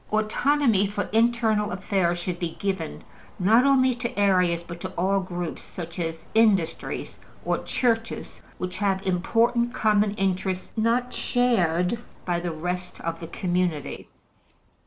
Autonomy 0.11 0.87
for 0.87 1.03
internal 1.13 1.71
affairs 1.71 2.17
should 2.17 2.39
be 2.39 2.55
given, 2.57 3.03
not 3.37 3.65
only 3.67 3.93
to 3.93 4.17
areas, 4.17 4.63
but 4.63 4.79
to 4.81 4.89
all 4.97 5.19
groups, 5.19 5.61
such 5.61 5.99
as 5.99 6.25
industries 6.33 7.19
or 7.45 7.59
Churches, 7.59 8.41
which 8.57 8.77
have 8.77 9.05
important 9.05 9.75
common 9.75 10.15
interests 10.15 10.71
not 10.75 11.13
shared 11.13 11.99
by 12.25 12.39
the 12.39 12.49
rest 12.51 12.99
of 13.01 13.19
the 13.19 13.27
community. 13.27 14.07